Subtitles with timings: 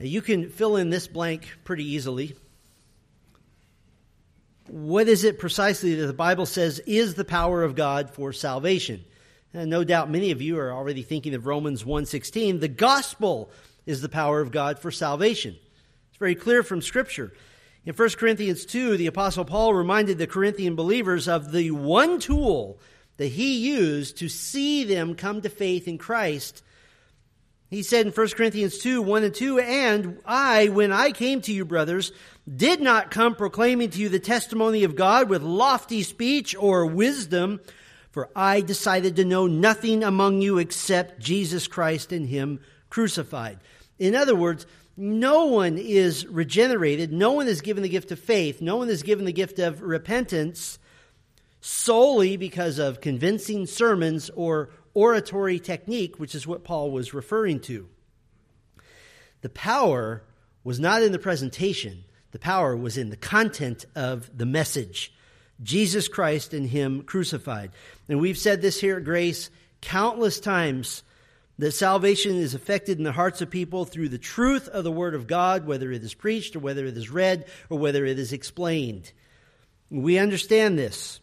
[0.00, 2.34] You can fill in this blank pretty easily.
[4.66, 9.04] What is it precisely that the Bible says is the power of God for salvation?
[9.52, 12.60] And no doubt many of you are already thinking of Romans 1:16.
[12.60, 13.50] The gospel
[13.84, 15.56] is the power of God for salvation.
[16.08, 17.32] It's very clear from scripture.
[17.84, 22.78] In 1 Corinthians 2, the apostle Paul reminded the Corinthian believers of the one tool
[23.16, 26.62] that he used to see them come to faith in Christ.
[27.70, 31.52] He said in 1 Corinthians 2, 1 and 2, And I, when I came to
[31.52, 32.10] you, brothers,
[32.52, 37.60] did not come proclaiming to you the testimony of God with lofty speech or wisdom,
[38.10, 43.60] for I decided to know nothing among you except Jesus Christ and Him crucified.
[44.00, 44.66] In other words,
[44.96, 49.04] no one is regenerated, no one is given the gift of faith, no one is
[49.04, 50.80] given the gift of repentance
[51.60, 57.88] solely because of convincing sermons or oratory technique, which is what Paul was referring to.
[59.42, 60.22] The power
[60.64, 65.12] was not in the presentation, the power was in the content of the message
[65.62, 67.72] Jesus Christ and Him crucified.
[68.08, 71.02] And we've said this here at Grace countless times
[71.58, 75.14] that salvation is effected in the hearts of people through the truth of the Word
[75.14, 78.32] of God, whether it is preached or whether it is read or whether it is
[78.32, 79.12] explained.
[79.90, 81.20] We understand this.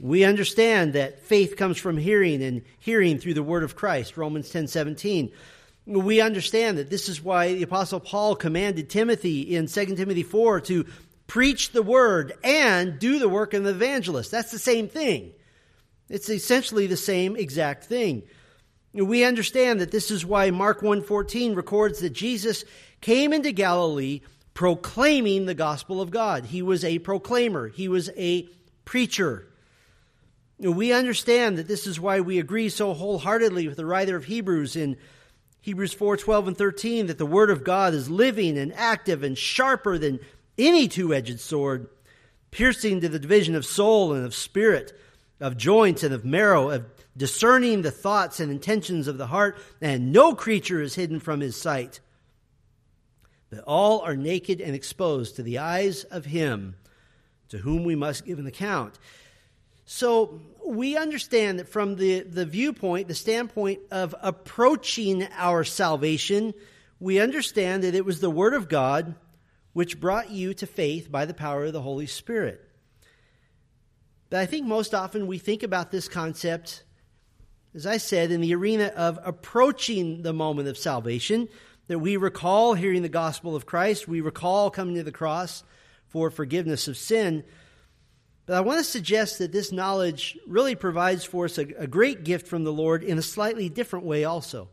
[0.00, 4.48] We understand that faith comes from hearing and hearing through the word of Christ, Romans
[4.50, 5.32] 10 17.
[5.86, 10.60] We understand that this is why the Apostle Paul commanded Timothy in 2 Timothy 4
[10.62, 10.84] to
[11.26, 14.30] preach the word and do the work of the evangelist.
[14.30, 15.32] That's the same thing.
[16.08, 18.22] It's essentially the same exact thing.
[18.94, 22.64] We understand that this is why Mark 1:14 records that Jesus
[23.00, 24.20] came into Galilee
[24.54, 26.46] proclaiming the gospel of God.
[26.46, 28.48] He was a proclaimer, he was a
[28.84, 29.46] preacher.
[30.58, 34.74] We understand that this is why we agree so wholeheartedly with the writer of Hebrews
[34.74, 34.96] in
[35.60, 39.36] Hebrews 4 12 and 13 that the Word of God is living and active and
[39.38, 40.18] sharper than
[40.56, 41.88] any two edged sword,
[42.50, 44.98] piercing to the division of soul and of spirit,
[45.40, 50.12] of joints and of marrow, of discerning the thoughts and intentions of the heart, and
[50.12, 52.00] no creature is hidden from his sight.
[53.50, 56.76] But all are naked and exposed to the eyes of him
[57.48, 58.98] to whom we must give an account.
[59.84, 66.54] So we understand that from the, the viewpoint, the standpoint of approaching our salvation,
[67.00, 69.14] we understand that it was the Word of God
[69.72, 72.64] which brought you to faith by the power of the Holy Spirit.
[74.30, 76.82] But I think most often we think about this concept,
[77.74, 81.48] as I said, in the arena of approaching the moment of salvation,
[81.86, 85.64] that we recall hearing the gospel of Christ, we recall coming to the cross
[86.08, 87.44] for forgiveness of sin.
[88.48, 92.24] But I want to suggest that this knowledge really provides for us a, a, great
[92.24, 94.70] gift from the Lord in a slightly different way, also.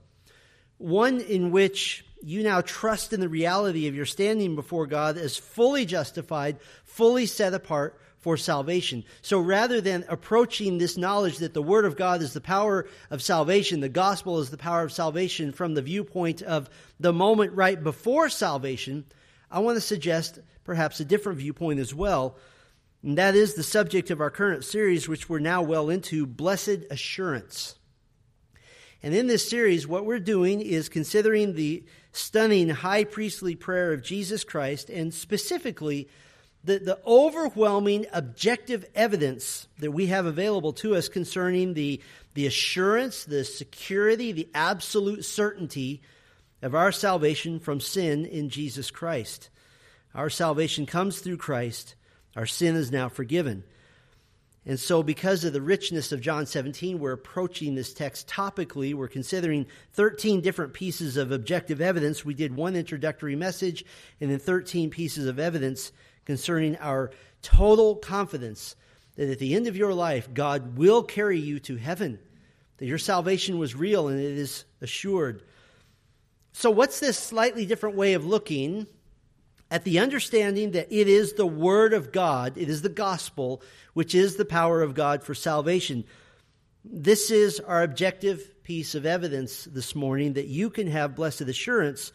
[0.78, 5.36] One in which you now trust in the reality of your standing before God as
[5.36, 9.04] fully justified, fully set apart for salvation.
[9.22, 13.22] So rather than approaching this knowledge that the Word of God is the power of
[13.22, 16.70] salvation, the gospel is the power of salvation from the viewpoint of
[17.02, 19.04] the moment right before salvation,
[19.52, 22.38] I want to suggest perhaps a different viewpoint as well
[23.06, 26.80] and that is the subject of our current series, which we're now well into Blessed
[26.90, 27.76] Assurance.
[29.04, 31.84] And in this series, what we're doing is considering the
[32.14, 36.10] stunning high priestly prayer of Jesus Christ and specifically
[36.64, 42.02] the, the overwhelming objective evidence that we have available to us concerning the,
[42.34, 46.02] the assurance, the security, the absolute certainty
[46.64, 49.52] of our salvation from sin in Jesus Christ.
[50.16, 51.94] Our salvation comes through Christ
[52.36, 53.64] our sin is now forgiven.
[54.68, 58.96] And so, because of the richness of John 17, we're approaching this text topically.
[58.96, 62.26] We're considering 13 different pieces of objective evidence.
[62.26, 63.86] We did one introductory message
[64.20, 65.92] and then 13 pieces of evidence
[66.26, 67.12] concerning our
[67.44, 68.76] total confidence
[69.18, 72.18] that at the end of your life, God will carry you to heaven,
[72.78, 75.44] that your salvation was real and it is assured.
[76.54, 78.88] So, what's this slightly different way of looking
[79.76, 83.62] at the understanding that it is the Word of God, it is the gospel,
[83.94, 86.06] which is the power of God for salvation.
[86.86, 92.14] This is our objective piece of evidence this morning that you can have blessed assurance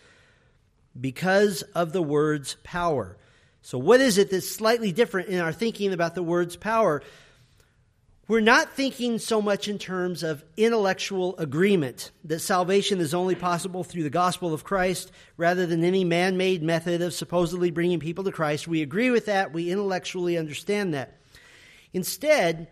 [0.99, 3.19] because of the Word's power.
[3.61, 7.03] So, what is it that's slightly different in our thinking about the Word's power?
[8.31, 13.83] We're not thinking so much in terms of intellectual agreement that salvation is only possible
[13.83, 18.23] through the gospel of Christ rather than any man made method of supposedly bringing people
[18.23, 18.69] to Christ.
[18.69, 19.53] We agree with that.
[19.53, 21.19] We intellectually understand that.
[21.93, 22.69] Instead,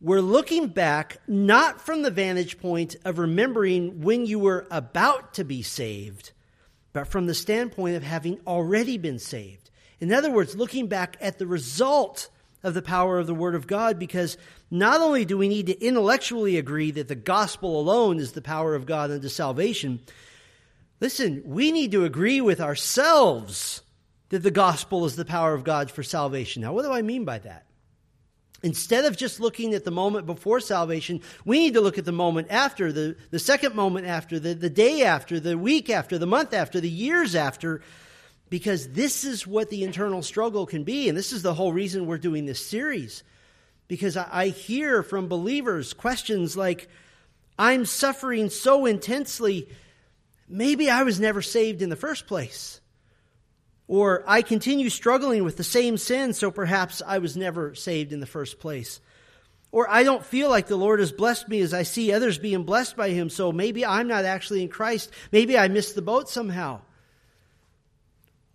[0.00, 5.44] we're looking back not from the vantage point of remembering when you were about to
[5.44, 6.32] be saved,
[6.92, 9.70] but from the standpoint of having already been saved.
[10.00, 12.28] In other words, looking back at the result
[12.64, 14.36] of the power of the Word of God, because
[14.70, 18.74] not only do we need to intellectually agree that the gospel alone is the power
[18.74, 20.00] of God unto salvation,
[20.98, 23.82] listen, we need to agree with ourselves
[24.30, 26.62] that the gospel is the power of God for salvation.
[26.62, 27.66] Now, what do I mean by that?
[28.62, 32.12] Instead of just looking at the moment before salvation, we need to look at the
[32.12, 36.26] moment after, the, the second moment after, the, the day after, the week after, the
[36.26, 37.82] month after, the years after,
[38.54, 41.08] because this is what the internal struggle can be.
[41.08, 43.24] And this is the whole reason we're doing this series.
[43.88, 46.88] Because I, I hear from believers questions like,
[47.58, 49.68] I'm suffering so intensely,
[50.48, 52.80] maybe I was never saved in the first place.
[53.88, 58.20] Or I continue struggling with the same sin, so perhaps I was never saved in
[58.20, 59.00] the first place.
[59.72, 62.62] Or I don't feel like the Lord has blessed me as I see others being
[62.62, 65.10] blessed by Him, so maybe I'm not actually in Christ.
[65.32, 66.82] Maybe I missed the boat somehow.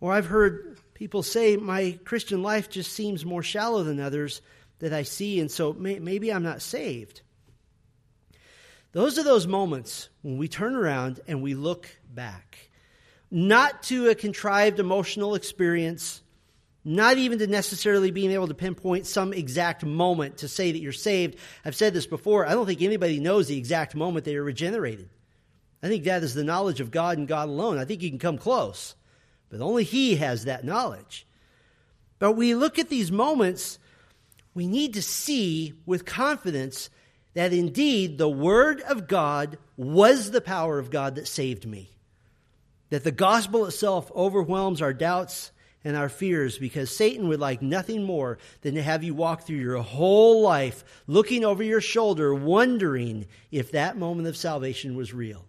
[0.02, 4.42] Or I've heard people say, my Christian life just seems more shallow than others
[4.80, 7.22] that I see, and so maybe I'm not saved.
[8.92, 12.70] Those are those moments when we turn around and we look back
[13.30, 16.24] not to a contrived emotional experience,
[16.84, 20.92] not even to necessarily being able to pinpoint some exact moment to say that you're
[20.92, 21.38] saved.
[21.64, 22.48] I've said this before.
[22.48, 25.10] I don't think anybody knows the exact moment they are regenerated.
[25.84, 27.78] I think that is the knowledge of God and God alone.
[27.78, 28.96] I think you can come close,
[29.50, 31.26] but only He has that knowledge.
[32.18, 33.80] But we look at these moments,
[34.54, 36.90] we need to see with confidence
[37.34, 41.92] that indeed the Word of God was the power of God that saved me
[42.90, 45.52] that the gospel itself overwhelms our doubts
[45.84, 49.58] and our fears because Satan would like nothing more than to have you walk through
[49.58, 55.46] your whole life looking over your shoulder, wondering if that moment of salvation was real.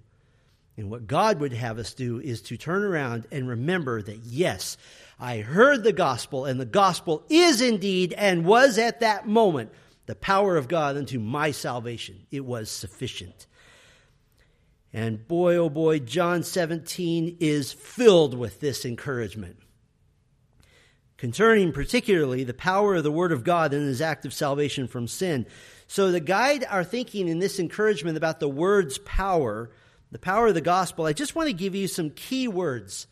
[0.81, 4.79] And what God would have us do is to turn around and remember that, yes,
[5.19, 9.73] I heard the gospel, and the gospel is indeed and was at that moment
[10.07, 12.25] the power of God unto my salvation.
[12.31, 13.47] It was sufficient.
[14.91, 19.59] And boy, oh boy, John 17 is filled with this encouragement.
[21.19, 25.07] Concerning particularly the power of the Word of God in his act of salvation from
[25.07, 25.45] sin.
[25.89, 29.71] So, to guide our thinking in this encouragement about the Word's power,
[30.11, 33.07] the power of the gospel, I just want to give you some key words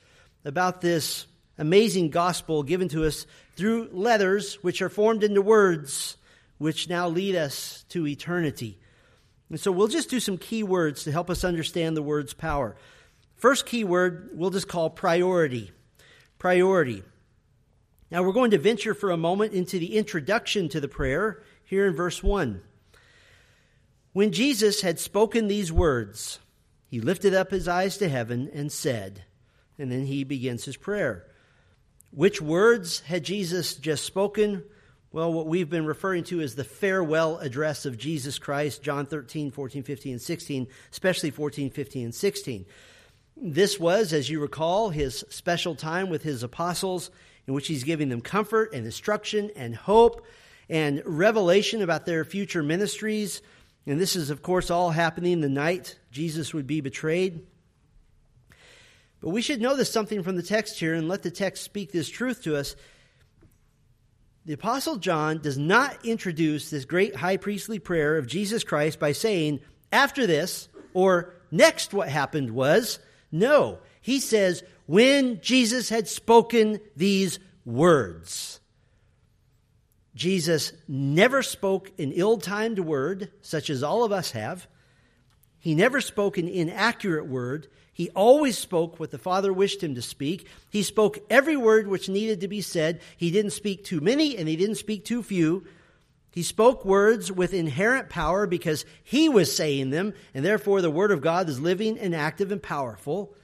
[0.44, 6.16] about this amazing gospel given to us through letters which are formed into words
[6.58, 8.78] which now lead us to eternity.
[9.48, 12.76] And so we'll just do some key words to help us understand the word's power.
[13.36, 15.70] First key word we'll just call priority.
[16.38, 17.02] Priority.
[18.10, 21.86] Now we're going to venture for a moment into the introduction to the prayer here
[21.86, 22.60] in verse 1.
[24.12, 26.40] When Jesus had spoken these words,
[26.88, 29.24] he lifted up his eyes to heaven and said,
[29.78, 31.26] and then he begins his prayer.
[32.10, 34.64] Which words had Jesus just spoken?
[35.12, 39.50] Well, what we've been referring to is the farewell address of Jesus Christ, John 13,
[39.50, 42.66] 14, 15, and 16, especially 14, 15, and 16.
[43.36, 47.10] This was, as you recall, his special time with his apostles,
[47.46, 50.26] in which he's giving them comfort and instruction and hope
[50.68, 53.40] and revelation about their future ministries.
[53.88, 57.44] And this is, of course, all happening the night Jesus would be betrayed.
[59.20, 62.08] But we should notice something from the text here and let the text speak this
[62.08, 62.76] truth to us
[64.48, 69.12] the Apostle John does not introduce this great high priestly prayer of Jesus Christ by
[69.12, 69.60] saying,
[69.92, 72.98] after this, or next what happened was.
[73.30, 78.57] No, he says, when Jesus had spoken these words.
[80.18, 84.66] Jesus never spoke an ill timed word, such as all of us have.
[85.60, 87.68] He never spoke an inaccurate word.
[87.92, 90.48] He always spoke what the Father wished him to speak.
[90.70, 93.00] He spoke every word which needed to be said.
[93.16, 95.64] He didn't speak too many and he didn't speak too few.
[96.32, 101.12] He spoke words with inherent power because he was saying them, and therefore the Word
[101.12, 103.36] of God is living and active and powerful.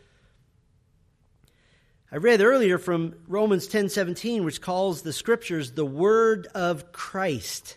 [2.15, 7.77] I read earlier from Romans 10:17 which calls the scriptures the word of Christ.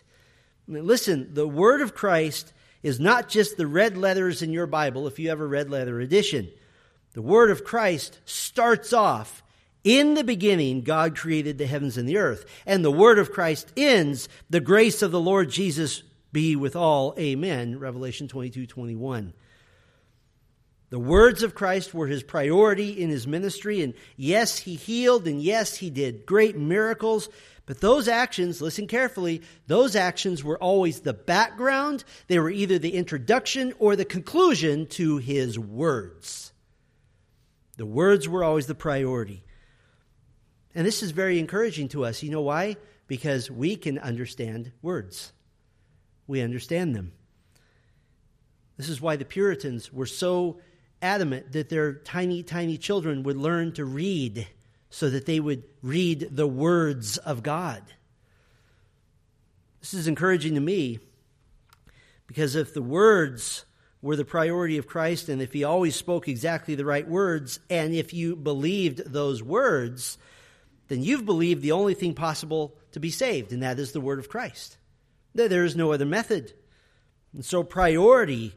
[0.68, 5.18] listen, the word of Christ is not just the red letters in your Bible if
[5.18, 6.52] you have a red letter edition.
[7.14, 9.42] The word of Christ starts off
[9.82, 12.44] in the beginning, God created the heavens and the earth.
[12.64, 17.12] And the word of Christ ends, the grace of the Lord Jesus be with all.
[17.18, 17.80] Amen.
[17.80, 19.32] Revelation 22 21.
[20.90, 23.82] The words of Christ were his priority in his ministry.
[23.82, 27.28] And yes, he healed, and yes, he did great miracles.
[27.66, 32.04] But those actions, listen carefully, those actions were always the background.
[32.26, 36.52] They were either the introduction or the conclusion to his words.
[37.76, 39.44] The words were always the priority.
[40.74, 42.22] And this is very encouraging to us.
[42.22, 42.76] You know why?
[43.06, 45.32] Because we can understand words,
[46.26, 47.12] we understand them.
[48.78, 50.60] This is why the Puritans were so
[51.00, 54.46] adamant that their tiny, tiny children would learn to read
[54.90, 57.82] so that they would read the words of God.
[59.80, 60.98] This is encouraging to me
[62.26, 63.64] because if the words
[64.02, 67.94] were the priority of Christ and if he always spoke exactly the right words, and
[67.94, 70.18] if you believed those words,
[70.88, 74.18] then you've believed the only thing possible to be saved, and that is the word
[74.18, 74.76] of Christ.
[75.34, 76.52] There is no other method.
[77.32, 78.54] And so priority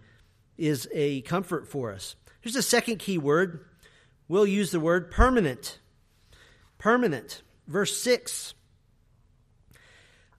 [0.57, 2.15] is a comfort for us.
[2.41, 3.65] Here's the second key word.
[4.27, 5.79] We'll use the word permanent.
[6.77, 7.41] Permanent.
[7.67, 8.53] Verse 6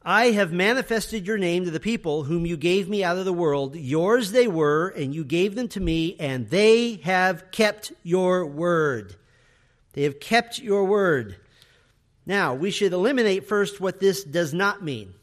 [0.04, 3.32] I have manifested your name to the people whom you gave me out of the
[3.32, 3.76] world.
[3.76, 9.14] Yours they were, and you gave them to me, and they have kept your word.
[9.92, 11.36] They have kept your word.
[12.26, 15.14] Now, we should eliminate first what this does not mean.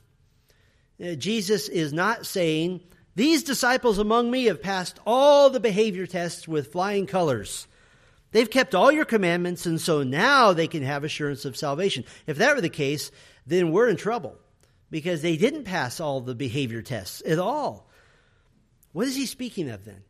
[1.04, 2.80] Uh, Jesus is not saying,
[3.20, 7.68] These disciples among me have passed all the behavior tests with flying colors.
[8.32, 12.06] They've kept all your commandments, and so now they can have assurance of salvation.
[12.28, 13.12] If that were the case,
[13.46, 14.38] then we're in trouble
[14.90, 17.90] because they didn't pass all the behavior tests at all.
[18.94, 20.02] What is he speaking of then?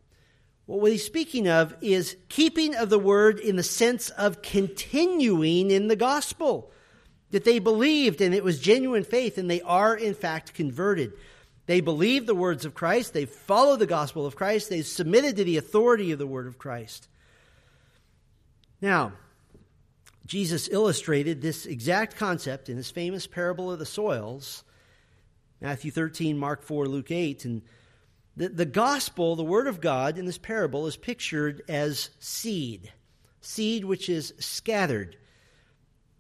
[0.68, 5.72] Well, what he's speaking of is keeping of the word in the sense of continuing
[5.72, 6.72] in the gospel.
[7.32, 11.14] That they believed and it was genuine faith and they are in fact converted.
[11.70, 15.44] They believe the words of Christ, they follow the gospel of Christ, they've submitted to
[15.44, 17.08] the authority of the word of Christ.
[18.82, 19.14] Now,
[20.26, 24.64] Jesus illustrated this exact concept in his famous parable of the soils
[25.62, 27.46] Matthew 13, Mark 4, Luke 8.
[27.46, 27.62] And
[28.36, 32.92] the, the gospel, the word of God in this parable, is pictured as seed,
[33.42, 35.18] seed which is scattered.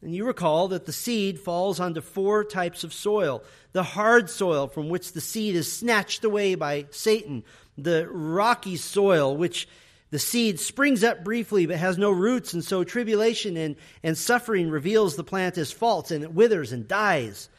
[0.02, 4.68] And you recall that the seed falls onto four types of soil the hard soil,
[4.68, 7.44] from which the seed is snatched away by Satan,
[7.78, 9.68] the rocky soil, which
[10.12, 14.70] the seed springs up briefly but has no roots, and so tribulation and, and suffering
[14.72, 17.50] reveals the plant as false, and it withers and dies.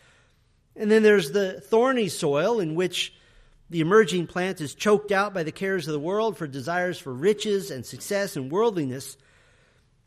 [0.75, 3.13] And then there's the thorny soil in which
[3.69, 7.13] the emerging plant is choked out by the cares of the world for desires for
[7.13, 9.17] riches and success and worldliness.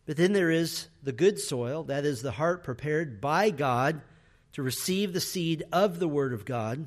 [0.06, 4.02] But then there is the good soil, that is the heart prepared by God
[4.54, 6.86] to receive the seed of the word of God.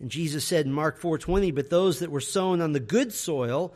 [0.00, 3.74] And Jesus said in Mark 4:20, "But those that were sown on the good soil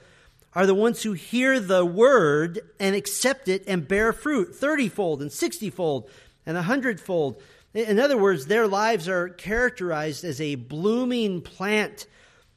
[0.53, 5.31] are the ones who hear the word and accept it and bear fruit, 30-fold and
[5.31, 6.11] 60-fold
[6.45, 7.41] and a hundredfold."
[7.73, 12.07] In other words, their lives are characterized as a blooming plant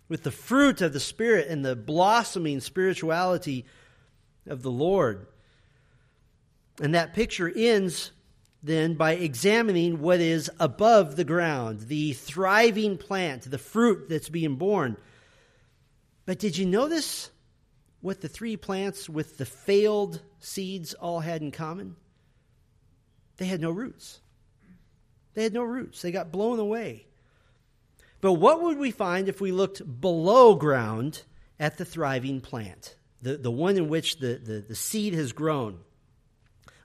[0.09, 3.65] with the fruit of the Spirit and the blossoming spirituality
[4.47, 5.27] of the Lord.
[6.81, 8.11] And that picture ends
[8.63, 14.55] then by examining what is above the ground, the thriving plant, the fruit that's being
[14.55, 14.95] borne.
[16.25, 17.29] But did you notice
[17.99, 21.97] what the three plants with the failed seeds all had in common?
[23.37, 24.21] They had no roots.
[25.33, 27.07] They had no roots, they got blown away.
[28.21, 31.23] But what would we find if we looked below ground
[31.59, 35.79] at the thriving plant, the, the one in which the, the, the seed has grown?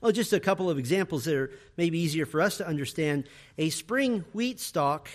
[0.02, 3.28] Oh, just a couple of examples that are maybe easier for us to understand.
[3.59, 5.09] A spring wheat stalk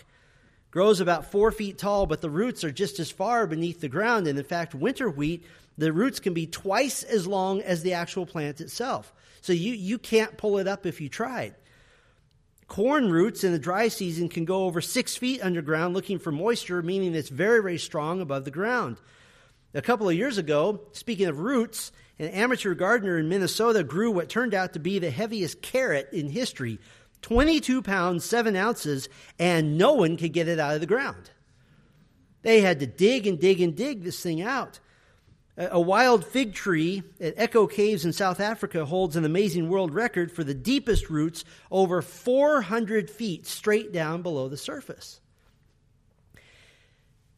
[0.72, 4.28] grows about four feet tall, but the roots are just as far beneath the ground.
[4.28, 5.46] And in fact, winter wheat,
[5.78, 9.14] the roots can be twice as long as the actual plant itself.
[9.42, 11.56] So you, you can't pull it up if you tried.
[12.68, 16.82] Corn roots in the dry season can go over six feet underground looking for moisture,
[16.82, 18.98] meaning it's very, very strong above the ground.
[19.76, 24.30] A couple of years ago, speaking of roots, an amateur gardener in Minnesota grew what
[24.30, 26.80] turned out to be the heaviest carrot in history
[27.24, 29.08] 22 pounds, 7 ounces,
[29.40, 31.32] and no one could get it out of the ground.
[32.42, 34.80] They had to dig and dig and dig this thing out.
[35.56, 40.32] A wild fig tree at Echo Caves in South Africa holds an amazing world record
[40.32, 45.22] for the deepest roots over 400 feet straight down below the surface.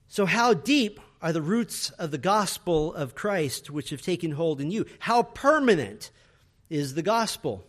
[0.07, 4.61] So, how deep are the roots of the gospel of Christ which have taken hold
[4.61, 4.85] in you?
[4.99, 6.11] How permanent
[6.69, 7.65] is the gospel?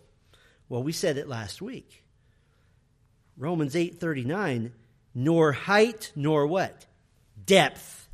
[0.69, 2.05] Well, we said it last week.
[3.35, 4.73] Romans 8:39,
[5.15, 6.85] nor height nor what?
[7.47, 8.06] Depth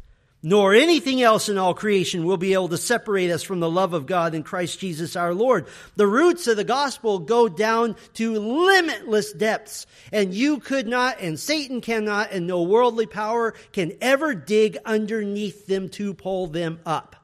[0.43, 3.93] nor anything else in all creation will be able to separate us from the love
[3.93, 5.67] of God in Christ Jesus our Lord.
[5.95, 11.39] The roots of the gospel go down to limitless depths, and you could not, and
[11.39, 17.15] Satan cannot, and no worldly power can ever dig underneath them to pull them up.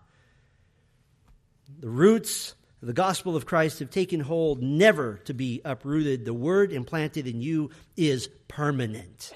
[1.80, 6.24] The roots of the gospel of Christ have taken hold, never to be uprooted.
[6.24, 9.32] The word implanted in you is permanent.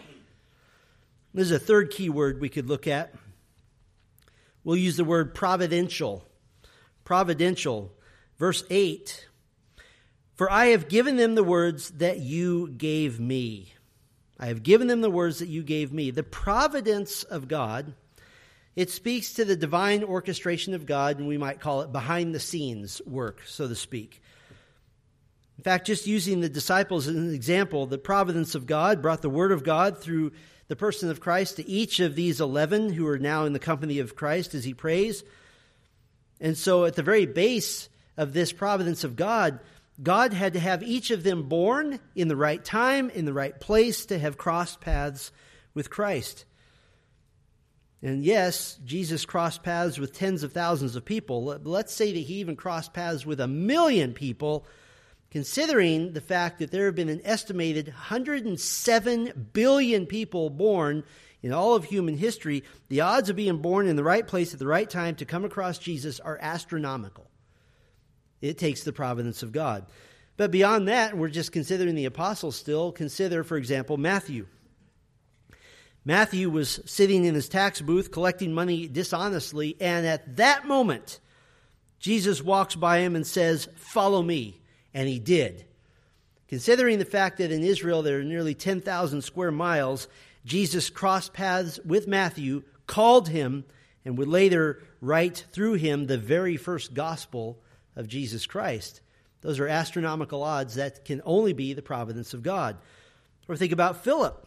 [1.34, 3.14] There's a third key word we could look at.
[4.64, 6.24] We'll use the word providential.
[7.04, 7.92] Providential.
[8.38, 9.28] Verse 8
[10.34, 13.74] For I have given them the words that you gave me.
[14.38, 16.10] I have given them the words that you gave me.
[16.10, 17.94] The providence of God,
[18.74, 22.40] it speaks to the divine orchestration of God, and we might call it behind the
[22.40, 24.20] scenes work, so to speak.
[25.58, 29.30] In fact, just using the disciples as an example, the providence of God brought the
[29.30, 30.32] Word of God through
[30.72, 33.98] the person of Christ to each of these 11 who are now in the company
[33.98, 35.22] of Christ as he prays.
[36.40, 39.60] And so, at the very base of this providence of God,
[40.02, 43.60] God had to have each of them born in the right time, in the right
[43.60, 45.30] place, to have crossed paths
[45.74, 46.46] with Christ.
[48.00, 51.44] And yes, Jesus crossed paths with tens of thousands of people.
[51.64, 54.64] Let's say that he even crossed paths with a million people
[55.32, 61.02] considering the fact that there have been an estimated 107 billion people born
[61.42, 64.58] in all of human history, the odds of being born in the right place at
[64.58, 67.30] the right time to come across Jesus are astronomical.
[68.42, 69.86] It takes the providence of God.
[70.36, 72.92] But beyond that, we're just considering the apostles still.
[72.92, 74.46] Consider, for example, Matthew.
[76.04, 81.20] Matthew was sitting in his tax booth collecting money dishonestly, and at that moment,
[82.00, 84.58] Jesus walks by him and says, Follow me.
[84.94, 85.64] And he did.
[86.48, 90.06] Considering the fact that in Israel there are nearly 10,000 square miles,
[90.44, 93.64] Jesus crossed paths with Matthew, called him,
[94.04, 97.58] and would later write through him the very first gospel
[97.96, 99.00] of Jesus Christ.
[99.40, 102.76] Those are astronomical odds that can only be the providence of God.
[103.48, 104.46] Or think about Philip.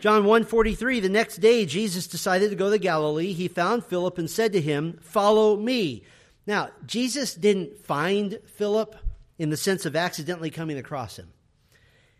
[0.00, 3.32] John 1:43 The next day Jesus decided to go to Galilee.
[3.32, 6.04] He found Philip and said to him, "Follow me."
[6.46, 8.96] Now, Jesus didn't find Philip
[9.40, 11.32] in the sense of accidentally coming across him.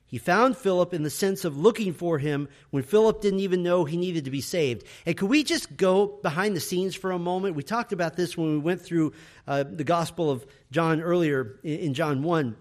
[0.06, 3.84] He found Philip in the sense of looking for him when Philip didn't even know
[3.84, 4.84] he needed to be saved.
[5.04, 7.56] And could we just go behind the scenes for a moment?
[7.56, 9.12] We talked about this when we went through
[9.46, 12.56] uh, the Gospel of John earlier in, John 1.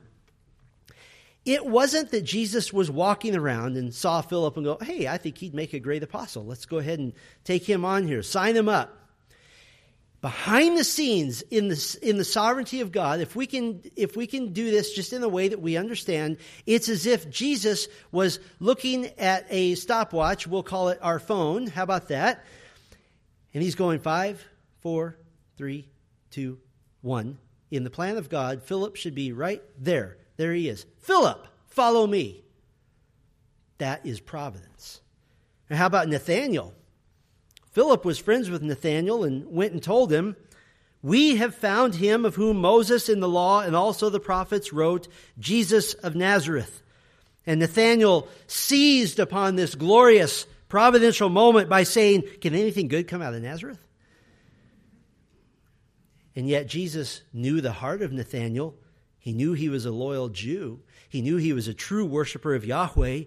[1.45, 5.37] It wasn't that Jesus was walking around and saw Philip and go, hey, I think
[5.37, 6.45] he'd make a great apostle.
[6.45, 7.13] Let's go ahead and
[7.45, 8.98] take him on here, sign him up
[10.21, 14.27] behind the scenes in the, in the sovereignty of God, if we, can, if we
[14.27, 18.39] can do this just in the way that we understand, it's as if Jesus was
[18.59, 20.45] looking at a stopwatch.
[20.45, 21.67] We'll call it our phone.
[21.67, 22.43] How about that?
[23.53, 24.45] And he's going five,
[24.81, 25.17] four,
[25.57, 25.87] three,
[26.31, 26.59] two,
[27.01, 27.37] one.
[27.71, 30.17] In the plan of God, Philip should be right there.
[30.37, 30.85] There he is.
[30.99, 32.43] Philip, follow me.
[33.77, 35.01] That is providence.
[35.69, 36.73] And how about Nathanael?
[37.71, 40.35] Philip was friends with Nathanael and went and told him,
[41.01, 45.07] We have found him of whom Moses in the law and also the prophets wrote,
[45.37, 46.81] Jesus of Nazareth.
[47.45, 53.33] And Nathanael seized upon this glorious providential moment by saying, Can anything good come out
[53.33, 53.83] of Nazareth?
[56.35, 58.75] And yet Jesus knew the heart of Nathanael.
[59.19, 60.79] He knew he was a loyal Jew.
[61.09, 63.23] He knew he was a true worshiper of Yahweh.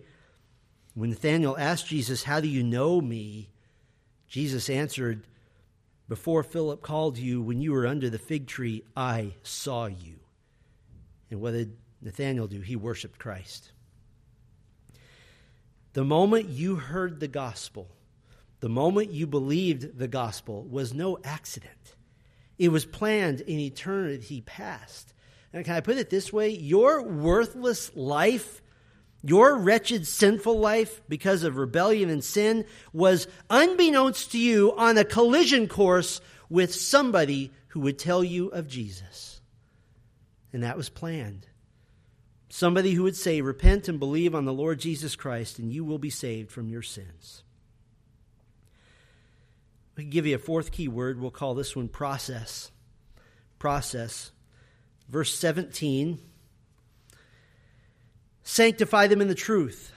[0.95, 3.52] When Nathanael asked Jesus, How do you know me?
[4.33, 5.27] Jesus answered,
[6.09, 10.21] Before Philip called you, when you were under the fig tree, I saw you.
[11.31, 12.63] And what did Nathanael do?
[12.63, 13.73] He worshiped Christ.
[15.93, 17.91] The moment you heard the gospel,
[18.61, 21.95] the moment you believed the gospel, was no accident.
[22.59, 25.13] It was planned in eternity past.
[25.53, 26.49] And can I put it this way?
[26.49, 28.62] Your worthless life
[29.23, 35.05] your wretched, sinful life because of rebellion and sin was unbeknownst to you on a
[35.05, 39.41] collision course with somebody who would tell you of Jesus.
[40.53, 41.47] And that was planned.
[42.49, 45.99] Somebody who would say, Repent and believe on the Lord Jesus Christ, and you will
[45.99, 47.45] be saved from your sins.
[49.97, 51.21] We give you a fourth key word.
[51.21, 52.71] We'll call this one process.
[53.59, 54.33] Process.
[55.09, 56.19] Verse 17
[58.45, 59.93] Sanctify them in the truth.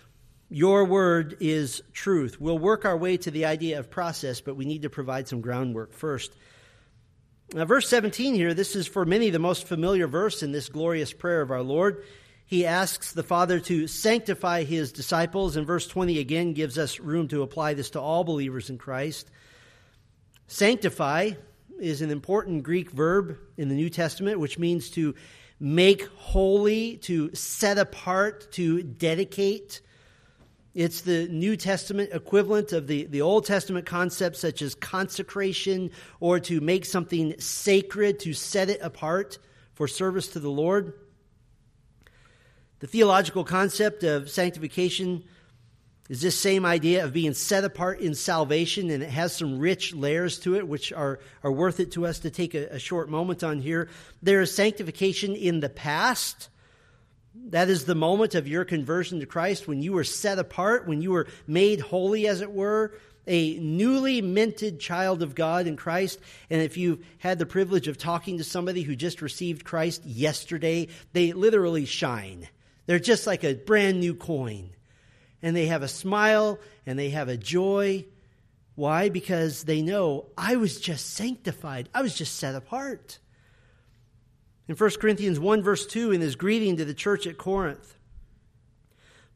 [0.49, 2.39] Your word is truth.
[2.39, 5.41] We'll work our way to the idea of process, but we need to provide some
[5.41, 6.31] groundwork first.
[7.53, 11.13] Now, verse 17 here, this is for many the most familiar verse in this glorious
[11.13, 12.03] prayer of our Lord.
[12.45, 17.27] He asks the Father to sanctify his disciples, and verse 20 again gives us room
[17.29, 19.31] to apply this to all believers in Christ.
[20.47, 21.31] Sanctify
[21.79, 25.15] is an important Greek verb in the New Testament, which means to
[25.59, 29.81] make holy, to set apart, to dedicate.
[30.73, 36.39] It's the New Testament equivalent of the, the Old Testament concepts such as consecration or
[36.41, 39.39] to make something sacred, to set it apart
[39.73, 40.93] for service to the Lord.
[42.79, 45.23] The theological concept of sanctification
[46.09, 49.93] is this same idea of being set apart in salvation, and it has some rich
[49.93, 53.09] layers to it, which are, are worth it to us to take a, a short
[53.09, 53.89] moment on here.
[54.21, 56.49] There is sanctification in the past
[57.49, 61.01] that is the moment of your conversion to Christ when you were set apart, when
[61.01, 62.93] you were made holy, as it were,
[63.27, 66.19] a newly minted child of God in Christ.
[66.49, 70.87] And if you've had the privilege of talking to somebody who just received Christ yesterday,
[71.13, 72.47] they literally shine.
[72.85, 74.69] They're just like a brand new coin.
[75.45, 78.05] And they have a smile and they have a joy.
[78.73, 79.07] Why?
[79.07, 83.19] Because they know I was just sanctified, I was just set apart
[84.67, 87.95] in 1 Corinthians 1, verse 2, in his greeting to the church at Corinth.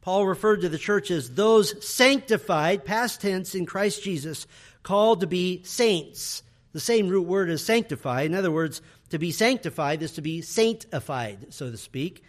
[0.02, 4.48] Paul referred to the church as those sanctified, past tense, in Christ Jesus,
[4.82, 6.42] called to be saints.
[6.74, 8.24] The same root word as sanctify.
[8.24, 12.24] In other words, to be sanctified is to be sanctified, so to speak.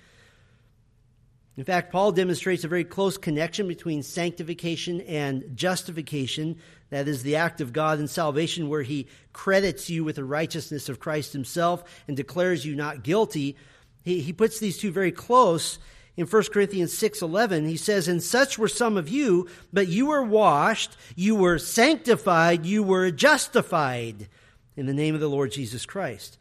[1.56, 6.56] In fact, Paul demonstrates a very close connection between sanctification and justification.
[6.90, 10.88] That is the act of God in salvation where he credits you with the righteousness
[10.88, 13.56] of Christ himself and declares you not guilty.
[14.02, 15.78] He, he puts these two very close.
[16.16, 20.24] In 1 Corinthians 6:11, he says, "And such were some of you, but you were
[20.24, 24.28] washed, you were sanctified, you were justified
[24.76, 26.38] in the name of the Lord Jesus Christ."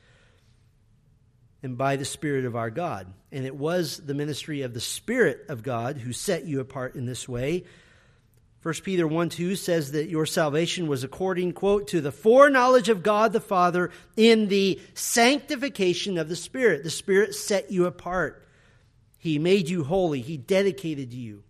[1.61, 3.11] and by the Spirit of our God.
[3.31, 7.05] And it was the ministry of the Spirit of God who set you apart in
[7.05, 7.63] this way.
[8.61, 13.03] 1 Peter 1 2 says that your salvation was according, quote, to the foreknowledge of
[13.03, 16.83] God the Father in the sanctification of the Spirit.
[16.83, 18.45] The Spirit set you apart.
[19.17, 20.21] He made you holy.
[20.21, 21.43] He dedicated you.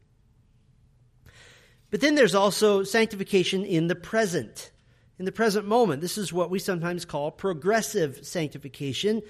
[1.90, 4.70] But then there's also sanctification in the present,
[5.18, 6.02] in the present moment.
[6.02, 9.24] This is what we sometimes call progressive sanctification.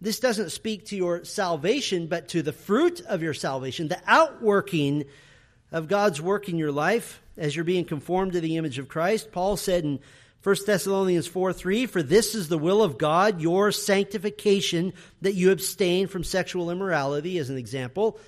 [0.00, 5.04] This doesn't speak to your salvation, but to the fruit of your salvation, the outworking
[5.72, 9.32] of God's work in your life as you're being conformed to the image of Christ.
[9.32, 10.00] Paul said in
[10.44, 15.50] 1 Thessalonians 4 3, For this is the will of God, your sanctification, that you
[15.50, 18.18] abstain from sexual immorality, as an example.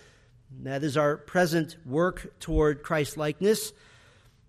[0.62, 3.72] That is our present work toward Christ likeness.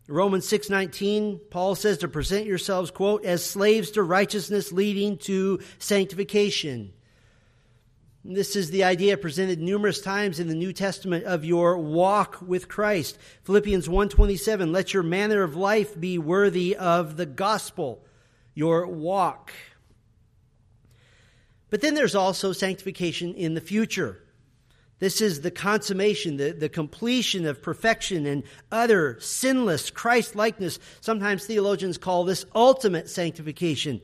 [0.08, 6.92] Romans 6:19 Paul says to present yourselves quote as slaves to righteousness leading to sanctification.
[8.24, 12.68] This is the idea presented numerous times in the New Testament of your walk with
[12.68, 13.18] Christ.
[13.44, 18.06] Philippians 1:27, let your manner of life be worthy of the gospel,
[18.54, 19.52] your walk.
[21.72, 24.20] But then there's also sanctification in the future.
[25.00, 30.78] This is the consummation, the, the completion of perfection and utter sinless Christ likeness.
[31.00, 34.00] Sometimes theologians call this ultimate sanctification.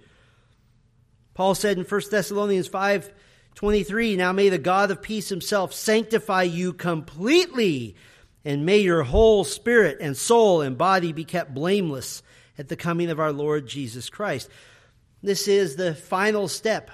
[1.35, 3.13] Paul said in 1 Thessalonians 5
[3.57, 7.95] 23 Now may the God of peace himself sanctify you completely,
[8.45, 12.21] and may your whole spirit and soul and body be kept blameless
[12.59, 14.47] at the coming of our Lord Jesus Christ.
[15.23, 16.91] This is the final step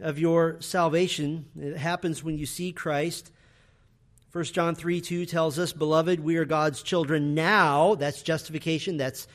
[0.00, 1.44] of your salvation.
[1.60, 3.30] It happens when you see Christ.
[4.32, 7.96] 1 John 3 2 tells us, Beloved, we are God's children now.
[7.96, 9.28] That's justification, that's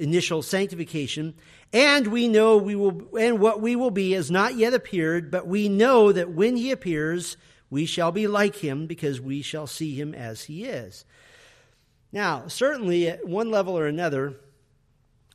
[0.00, 1.34] initial sanctification.
[1.72, 5.46] And we know we will, and what we will be has not yet appeared, but
[5.46, 7.36] we know that when he appears,
[7.68, 11.04] we shall be like him because we shall see him as he is.
[12.12, 14.34] Now, certainly at one level or another,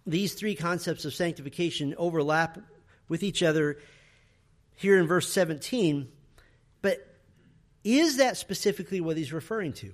[0.05, 2.57] these three concepts of sanctification overlap
[3.07, 3.77] with each other
[4.75, 6.09] here in verse 17.
[6.81, 7.07] But
[7.83, 9.93] is that specifically what he's referring to?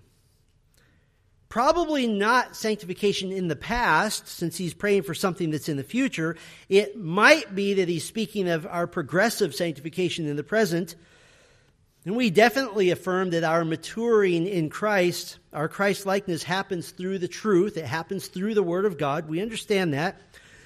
[1.52, 6.38] Probably not sanctification in the past, since he's praying for something that's in the future.
[6.70, 10.96] It might be that he's speaking of our progressive sanctification in the present.
[12.06, 17.28] And we definitely affirm that our maturing in Christ, our Christ likeness, happens through the
[17.28, 17.76] truth.
[17.76, 19.28] It happens through the Word of God.
[19.28, 20.22] We understand that.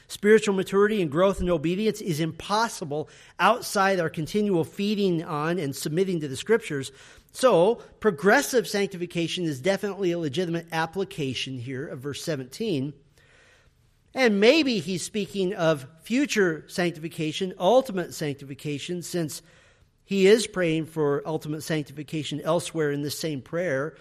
[0.07, 6.19] Spiritual maturity and growth and obedience is impossible outside our continual feeding on and submitting
[6.19, 6.91] to the Scriptures.
[7.35, 12.93] So, progressive sanctification is definitely a legitimate application here of verse 17.
[14.13, 19.41] And maybe he's speaking of future sanctification, ultimate sanctification, since
[20.05, 23.97] he is praying for ultimate sanctification elsewhere in this same prayer.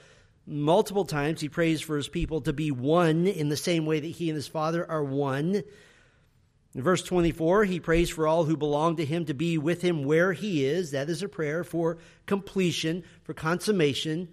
[0.47, 4.07] Multiple times he prays for his people to be one in the same way that
[4.07, 5.65] he and his Father are one.
[6.75, 10.05] In verse 24, he prays for all who belong to him to be with him
[10.05, 10.91] where he is.
[10.91, 14.29] That is a prayer for completion, for consummation.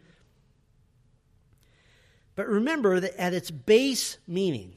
[2.36, 4.74] But remember that at its base meaning,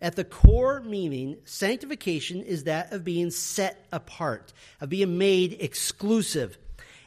[0.00, 6.56] at the core meaning, sanctification is that of being set apart, of being made exclusive.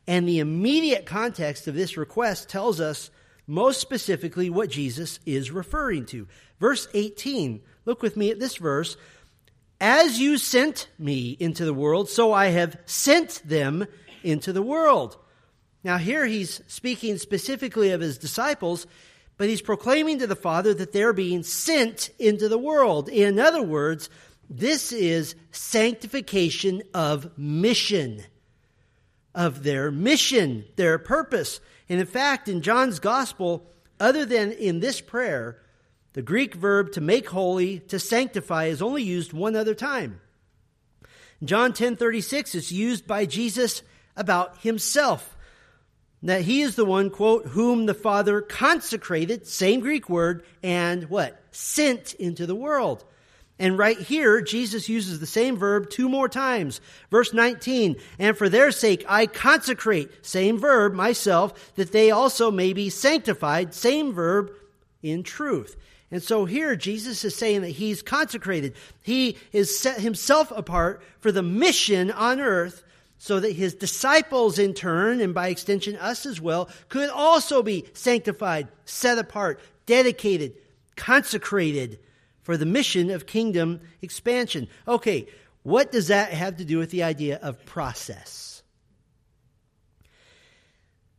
[0.07, 3.11] And the immediate context of this request tells us
[3.47, 6.27] most specifically what Jesus is referring to.
[6.59, 8.97] Verse 18, look with me at this verse.
[9.79, 13.85] As you sent me into the world, so I have sent them
[14.23, 15.17] into the world.
[15.83, 18.87] Now, here he's speaking specifically of his disciples,
[19.37, 23.09] but he's proclaiming to the Father that they're being sent into the world.
[23.09, 24.09] In other words,
[24.49, 28.23] this is sanctification of mission,
[29.33, 31.59] of their mission, their purpose.
[31.89, 35.59] And in fact, in John's gospel, other than in this prayer,
[36.15, 40.21] the Greek verb to make holy, to sanctify, is only used one other time.
[41.43, 43.81] John 10:36 is used by Jesus
[44.15, 45.35] about himself.
[46.23, 51.37] That he is the one, quote, whom the Father consecrated, same Greek word, and what?
[51.51, 53.03] Sent into the world.
[53.59, 56.79] And right here, Jesus uses the same verb two more times.
[57.11, 62.71] Verse 19, and for their sake I consecrate, same verb, myself, that they also may
[62.71, 64.49] be sanctified, same verb,
[65.03, 65.75] in truth.
[66.15, 68.75] And so here, Jesus is saying that he's consecrated.
[69.01, 72.85] He is set himself apart for the mission on earth
[73.17, 77.83] so that his disciples in turn, and by extension us as well, could also be
[77.91, 80.53] sanctified, set apart, dedicated,
[80.95, 81.99] consecrated
[82.43, 84.69] for the mission of kingdom expansion.
[84.87, 85.27] Okay,
[85.63, 88.63] what does that have to do with the idea of process?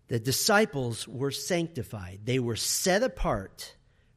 [0.08, 3.75] The disciples were sanctified, they were set apart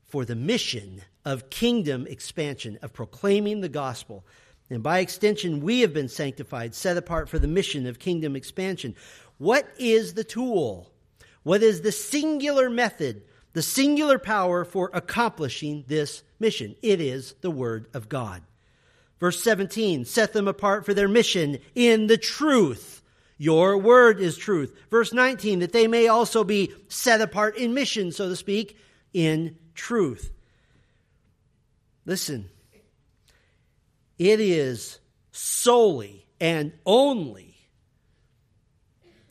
[0.10, 4.26] for the mission of kingdom expansion, of proclaiming the gospel.
[4.70, 8.96] And by extension, we have been sanctified, set apart for the mission of kingdom expansion.
[9.38, 10.92] What is the tool?
[11.44, 16.76] What is the singular method, the singular power for accomplishing this mission?
[16.82, 18.44] It is the Word of God.
[19.20, 23.02] Verse 17, set them apart for their mission in the truth.
[23.38, 24.76] Your word is truth.
[24.90, 28.78] Verse 19, that they may also be set apart in mission, so to speak,
[29.14, 30.32] in truth.
[32.06, 32.50] Listen,
[34.18, 35.00] it is
[35.32, 37.56] solely and only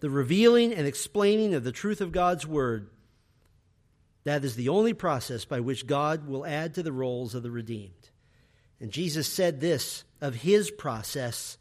[0.01, 2.89] the revealing and explaining of the truth of God's Word.
[4.25, 7.51] That is the only process by which God will add to the rolls of the
[7.51, 8.11] redeemed.
[8.81, 11.58] And Jesus said this of his process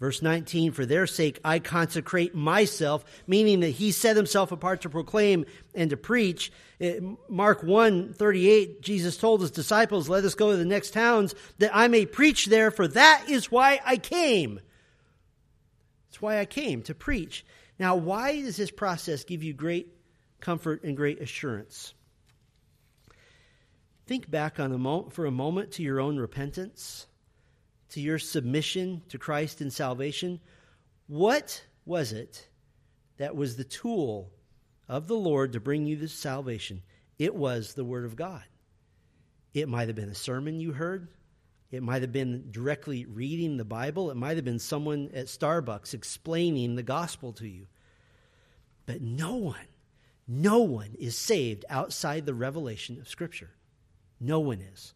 [0.00, 4.90] Verse 19, for their sake I consecrate myself, meaning that he set himself apart to
[4.90, 6.50] proclaim and to preach.
[7.28, 11.70] Mark 1 38, Jesus told his disciples, Let us go to the next towns that
[11.74, 14.60] I may preach there, for that is why I came.
[16.08, 17.44] That's why I came, to preach.
[17.78, 19.94] Now, why does this process give you great
[20.40, 21.92] comfort and great assurance?
[24.06, 27.06] Think back on a mo- for a moment to your own repentance
[27.90, 30.40] to your submission to Christ and salvation,
[31.06, 32.48] what was it
[33.18, 34.30] that was the tool
[34.88, 36.82] of the Lord to bring you this salvation?
[37.18, 38.42] It was the Word of God.
[39.52, 41.08] It might have been a sermon you heard.
[41.70, 44.10] It might have been directly reading the Bible.
[44.10, 47.66] It might have been someone at Starbucks explaining the gospel to you.
[48.86, 49.68] But no one,
[50.26, 53.50] no one is saved outside the revelation of Scripture.
[54.18, 54.94] No one is.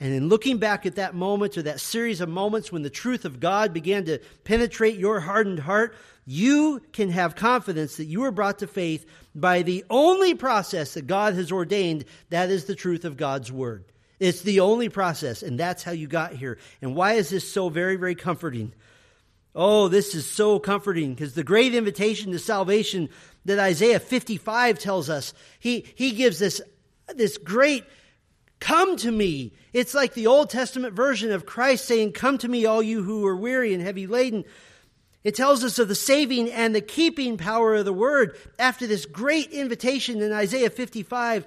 [0.00, 3.24] And in looking back at that moment or that series of moments when the truth
[3.24, 8.30] of God began to penetrate your hardened heart, you can have confidence that you were
[8.30, 13.04] brought to faith by the only process that God has ordained, that is the truth
[13.04, 13.84] of God's Word.
[14.20, 16.58] It's the only process, and that's how you got here.
[16.82, 18.72] And why is this so very, very comforting?
[19.54, 23.08] Oh, this is so comforting because the great invitation to salvation
[23.44, 26.60] that Isaiah 55 tells us, he, he gives this,
[27.14, 27.84] this great
[28.60, 29.52] Come to me.
[29.72, 33.26] It's like the Old Testament version of Christ saying, Come to me, all you who
[33.26, 34.44] are weary and heavy laden.
[35.24, 38.36] It tells us of the saving and the keeping power of the word.
[38.58, 41.46] After this great invitation in Isaiah 55,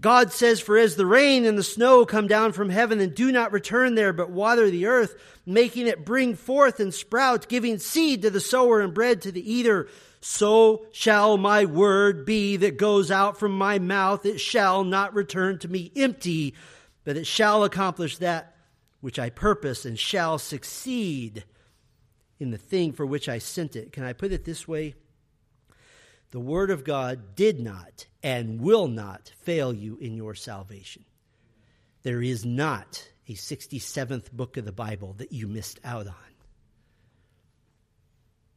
[0.00, 3.32] God says, For as the rain and the snow come down from heaven and do
[3.32, 5.14] not return there, but water the earth,
[5.46, 9.50] making it bring forth and sprout, giving seed to the sower and bread to the
[9.52, 9.88] eater,
[10.26, 14.26] so shall my word be that goes out from my mouth.
[14.26, 16.54] It shall not return to me empty,
[17.04, 18.56] but it shall accomplish that
[19.00, 21.44] which I purpose and shall succeed
[22.40, 23.92] in the thing for which I sent it.
[23.92, 24.96] Can I put it this way?
[26.32, 31.04] The word of God did not and will not fail you in your salvation.
[32.02, 36.14] There is not a 67th book of the Bible that you missed out on.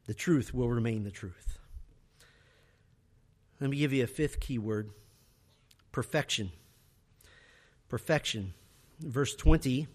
[0.07, 1.58] The truth will remain the truth.
[3.59, 4.91] Let me give you a fifth key word
[5.91, 6.51] perfection.
[7.89, 8.53] Perfection.
[8.99, 9.87] Verse 20.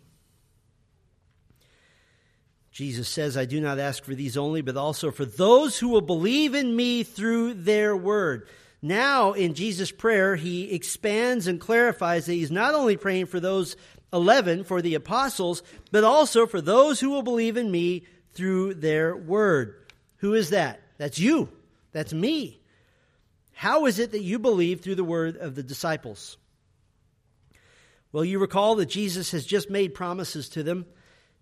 [2.73, 6.01] Jesus says, I do not ask for these only, but also for those who will
[6.01, 8.49] believe in me through their word.
[8.83, 13.77] Now, in Jesus' prayer, he expands and clarifies that he's not only praying for those
[14.13, 19.17] 11, for the apostles, but also for those who will believe in me through their
[19.17, 19.77] word.
[20.17, 20.81] Who is that?
[20.99, 21.49] That's you.
[21.93, 22.61] That's me.
[23.55, 26.37] How is it that you believe through the word of the disciples?
[28.13, 30.87] Well, you recall that Jesus has just made promises to them.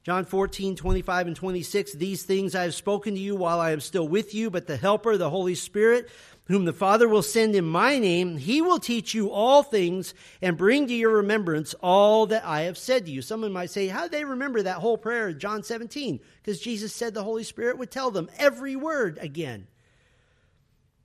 [0.05, 3.81] John 14, 25 and 26, these things I have spoken to you while I am
[3.81, 6.11] still with you, but the Helper, the Holy Spirit,
[6.47, 10.57] whom the Father will send in my name, he will teach you all things and
[10.57, 13.23] bring to your remembrance all that I have said to you.
[13.23, 16.19] Someone might say, how do they remember that whole prayer in John 17?
[16.43, 19.69] Because Jesus said the Holy Spirit would tell them every word again.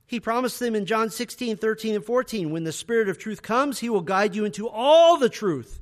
[0.08, 3.80] He promised them in John 16, 13, and 14, when the Spirit of truth comes,
[3.80, 5.82] he will guide you into all the truth.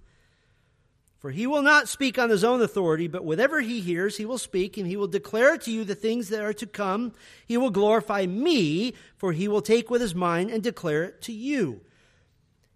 [1.20, 4.40] For he will not speak on his own authority, but whatever he hears, he will
[4.40, 7.14] speak, and he will declare to you the things that are to come.
[7.48, 11.32] He will glorify me, for he will take what is mine and declare it to
[11.32, 11.82] you.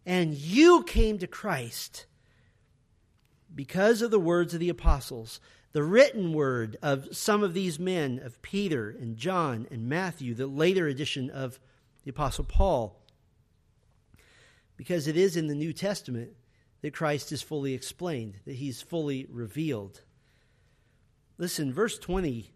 [0.06, 2.06] And you came to Christ
[3.54, 5.40] because of the words of the apostles,
[5.72, 10.48] the written word of some of these men, of Peter and John and Matthew, the
[10.48, 11.60] later edition of
[12.04, 13.00] the apostle Paul.
[14.78, 16.32] Because it is in the New Testament
[16.82, 20.02] that Christ is fully explained, that he's fully revealed.
[21.38, 22.50] Listen, verse 20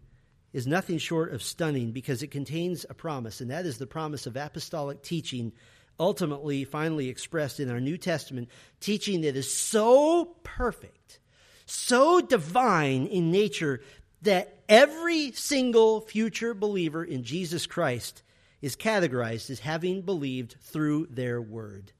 [0.52, 4.26] is nothing short of stunning because it contains a promise, and that is the promise
[4.26, 5.52] of apostolic teaching,
[5.98, 8.48] ultimately, finally expressed in our New Testament,
[8.80, 11.18] teaching that is so perfect,
[11.66, 13.80] so divine in nature,
[14.22, 18.22] that every single future believer in Jesus Christ
[18.62, 21.92] is categorized as having believed through their word.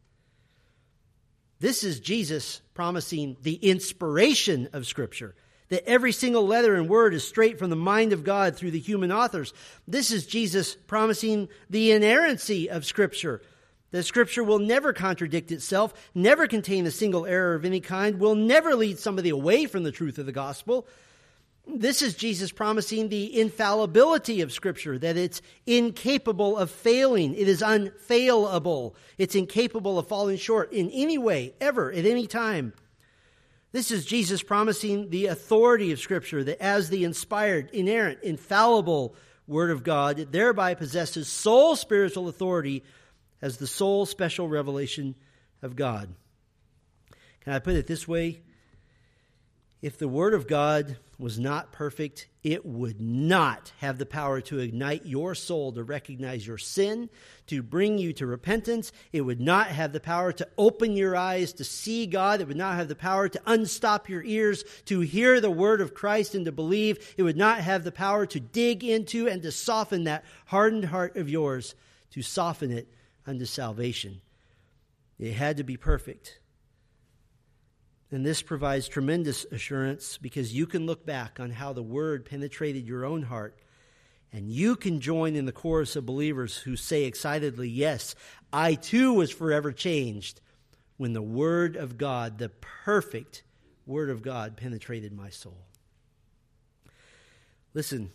[1.61, 5.35] This is Jesus promising the inspiration of Scripture.
[5.71, 8.79] That every single letter and word is straight from the mind of God through the
[8.79, 9.55] human authors.
[9.89, 13.41] This is Jesus promising the inerrancy of Scripture.
[13.95, 18.35] That Scripture will never contradict itself, never contain a single error of any kind, will
[18.35, 20.89] never lead somebody away from the truth of the gospel.
[21.65, 27.37] This is Jesus promising the infallibility of Scripture, that it's incapable of failing.
[27.37, 28.97] It is unfailable.
[29.17, 32.73] It's incapable of falling short in any way, ever, at any time.
[33.71, 39.15] This is Jesus promising the authority of Scripture, that as the inspired, inerrant, infallible
[39.47, 42.83] Word of God, it thereby possesses sole spiritual authority
[43.43, 45.15] as the sole special revelation
[45.63, 46.15] of God.
[47.41, 48.41] Can I put it this way?
[49.83, 54.59] If the Word of God was not perfect, it would not have the power to
[54.59, 57.11] ignite your soul to recognize your sin,
[57.49, 58.93] to bring you to repentance.
[59.13, 62.41] It would not have the power to open your eyes to see God.
[62.41, 65.93] It would not have the power to unstop your ears to hear the word of
[65.93, 67.15] Christ and to believe.
[67.19, 71.17] It would not have the power to dig into and to soften that hardened heart
[71.17, 71.75] of yours,
[72.13, 72.89] to soften it
[73.27, 74.21] unto salvation.
[75.19, 76.41] It had to be perfect.
[78.11, 82.87] And this provides tremendous assurance because you can look back on how the word penetrated
[82.87, 83.59] your own heart.
[84.33, 88.15] And you can join in the chorus of believers who say excitedly, Yes,
[88.53, 90.41] I too was forever changed
[90.97, 92.51] when the word of God, the
[92.85, 93.43] perfect
[93.87, 95.59] word of God, penetrated my soul.
[97.75, 98.11] Listen,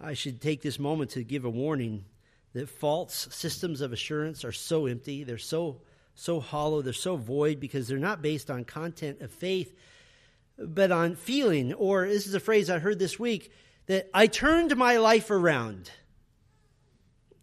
[0.00, 2.04] I should take this moment to give a warning
[2.52, 5.80] that false systems of assurance are so empty, they're so
[6.18, 9.72] so hollow, they're so void because they're not based on content of faith,
[10.58, 11.72] but on feeling.
[11.72, 13.52] Or this is a phrase I heard this week
[13.86, 15.92] that I turned my life around.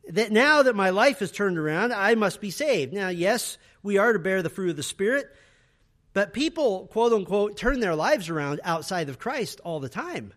[0.09, 2.91] That now that my life is turned around, I must be saved.
[2.91, 5.33] Now, yes, we are to bear the fruit of the Spirit,
[6.11, 10.33] but people, quote unquote, turn their lives around outside of Christ all the time.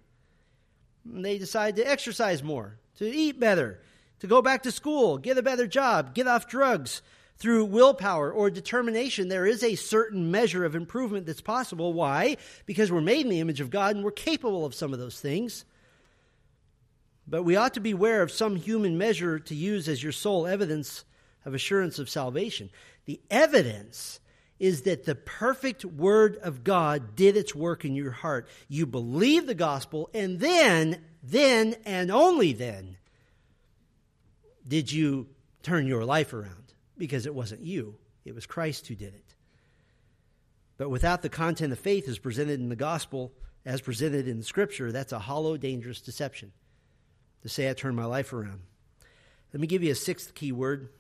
[1.05, 3.81] They decide to exercise more, to eat better,
[4.21, 7.03] to go back to school, get a better job, get off drugs,
[7.39, 11.93] through willpower or determination, there is a certain measure of improvement that's possible.
[11.93, 12.37] Why?
[12.67, 15.21] Because we're made in the image of God and we're capable of some of those
[15.21, 15.65] things.
[17.29, 21.05] But we ought to beware of some human measure to use as your sole evidence
[21.45, 22.71] of assurance of salvation.
[23.05, 24.19] The evidence
[24.59, 28.49] is that the perfect word of God did its work in your heart.
[28.67, 32.98] You believe the gospel, and then, then, and only then
[34.69, 35.27] did you
[35.63, 39.35] turn your life around because it wasn't you, it was Christ who did it.
[40.77, 43.33] But without the content of faith as presented in the gospel,
[43.67, 46.53] as presented in the scripture, that's a hollow, dangerous deception
[47.43, 48.61] to say I turned my life around.
[49.53, 50.91] Let me give you a sixth key word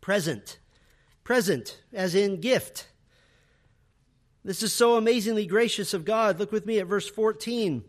[0.00, 0.58] present.
[1.24, 2.86] present, as in gift.
[4.44, 6.38] This is so amazingly gracious of God.
[6.38, 7.84] Look with me at verse 14.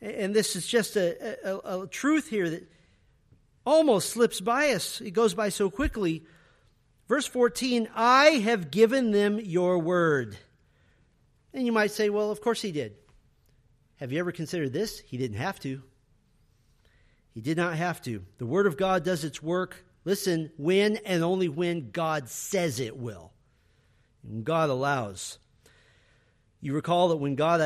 [0.00, 2.71] And this is just a, a, a truth here that
[3.64, 5.00] almost slips by us.
[5.00, 6.24] It goes by so quickly.
[7.08, 10.36] Verse 14, I have given them your word.
[11.52, 12.94] And you might say, well, of course he did.
[13.96, 15.00] Have you ever considered this?
[15.00, 15.82] He didn't have to.
[17.34, 18.24] He did not have to.
[18.38, 22.96] The word of God does its work, listen, when and only when God says it
[22.96, 23.32] will.
[24.22, 25.38] And God allows.
[26.60, 27.60] You recall that when God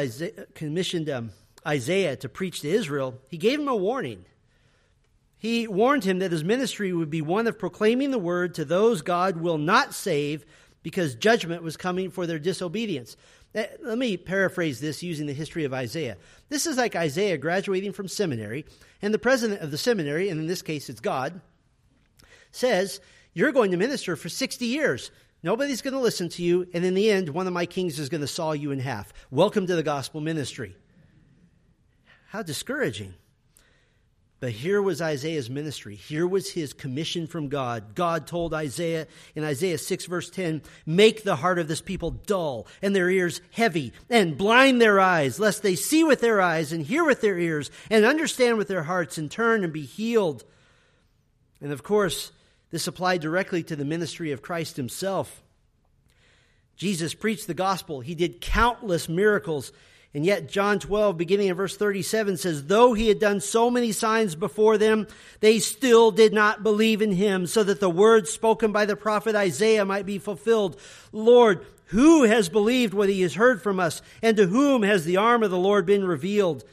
[0.54, 1.30] commissioned um,
[1.66, 4.24] Isaiah to preach to Israel, he gave him a warning.
[5.46, 9.00] He warned him that his ministry would be one of proclaiming the word to those
[9.00, 10.44] God will not save
[10.82, 13.16] because judgment was coming for their disobedience.
[13.54, 16.16] Eh, let me paraphrase this using the history of Isaiah.
[16.48, 18.66] This is like Isaiah graduating from seminary,
[19.00, 21.40] and the president of the seminary, and in this case it's God,
[22.50, 22.98] says,
[23.32, 25.12] You're going to minister for 60 years.
[25.44, 28.08] Nobody's going to listen to you, and in the end, one of my kings is
[28.08, 29.12] going to saw you in half.
[29.30, 30.74] Welcome to the gospel ministry.
[32.30, 33.14] How discouraging.
[34.38, 35.94] But here was Isaiah's ministry.
[35.94, 37.94] Here was his commission from God.
[37.94, 42.66] God told Isaiah in Isaiah 6, verse 10 Make the heart of this people dull
[42.82, 46.84] and their ears heavy, and blind their eyes, lest they see with their eyes and
[46.84, 50.44] hear with their ears and understand with their hearts and turn and be healed.
[51.62, 52.30] And of course,
[52.70, 55.42] this applied directly to the ministry of Christ himself.
[56.76, 59.72] Jesus preached the gospel, he did countless miracles.
[60.16, 63.92] And yet, John 12, beginning in verse 37, says, Though he had done so many
[63.92, 65.08] signs before them,
[65.40, 69.36] they still did not believe in him, so that the words spoken by the prophet
[69.36, 70.80] Isaiah might be fulfilled.
[71.12, 74.00] Lord, who has believed what he has heard from us?
[74.22, 76.64] And to whom has the arm of the Lord been revealed?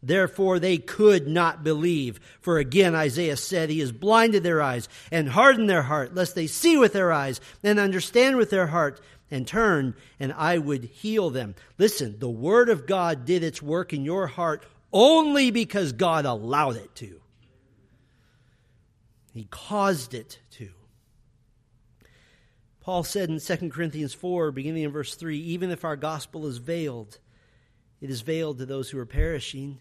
[0.00, 2.20] Therefore they could not believe.
[2.40, 6.46] For again Isaiah said, He has blinded their eyes and hardened their heart, lest they
[6.46, 9.00] see with their eyes and understand with their heart
[9.32, 11.56] and turn, and I would heal them.
[11.78, 16.76] Listen, the Word of God did its work in your heart only because God allowed
[16.76, 17.20] it to.
[19.32, 20.68] He caused it to.
[22.82, 26.58] Paul said in 2 Corinthians 4, beginning in verse 3 even if our gospel is
[26.58, 27.18] veiled,
[28.00, 29.80] it is veiled to those who are perishing.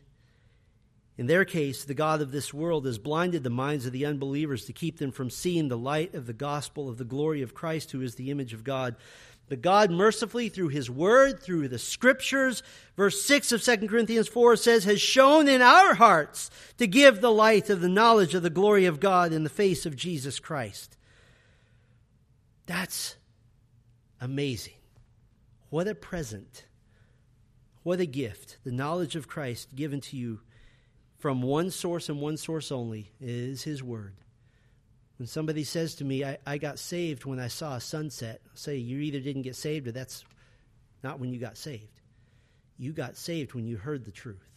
[1.17, 4.65] In their case, the God of this world has blinded the minds of the unbelievers
[4.65, 7.91] to keep them from seeing the light of the gospel of the glory of Christ,
[7.91, 8.95] who is the image of God.
[9.51, 12.63] But God mercifully, through His Word, through the Scriptures,
[12.95, 17.33] verse 6 of 2 Corinthians 4 says, has shone in our hearts to give the
[17.33, 20.95] light of the knowledge of the glory of God in the face of Jesus Christ.
[22.65, 23.17] That's
[24.21, 24.75] amazing.
[25.69, 26.63] What a present.
[27.83, 28.57] What a gift.
[28.63, 30.39] The knowledge of Christ given to you
[31.17, 34.13] from one source and one source only is His Word.
[35.21, 38.57] When somebody says to me, I, I got saved when I saw a sunset, I'll
[38.57, 40.25] say, You either didn't get saved or that's
[41.03, 42.01] not when you got saved.
[42.79, 44.49] You got saved when you heard the truth,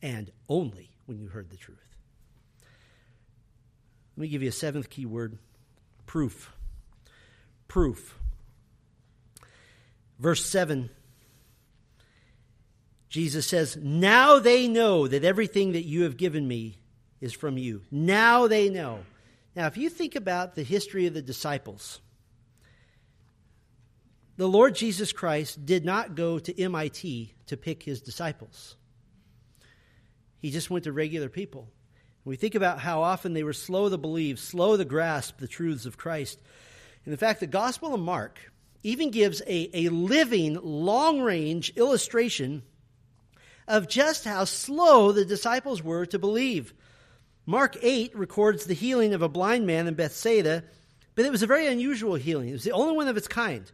[0.00, 1.76] and only when you heard the truth.
[4.16, 5.36] Let me give you a seventh key word
[6.06, 6.50] proof.
[7.68, 8.16] Proof.
[10.18, 10.88] Verse 7
[13.10, 16.78] Jesus says, Now they know that everything that you have given me
[17.20, 17.82] is from you.
[17.90, 19.00] Now they know.
[19.54, 22.00] Now, if you think about the history of the disciples,
[24.36, 28.76] the Lord Jesus Christ did not go to MIT to pick his disciples.
[30.40, 31.68] He just went to regular people.
[32.24, 35.86] we think about how often they were slow to believe, slow to grasp the truths
[35.86, 36.40] of Christ.
[37.04, 42.62] And in fact, the Gospel of Mark even gives a, a living, long range illustration
[43.68, 46.74] of just how slow the disciples were to believe.
[47.44, 50.62] Mark 8 records the healing of a blind man in Bethsaida,
[51.14, 52.48] but it was a very unusual healing.
[52.48, 53.70] It was the only one of its kind.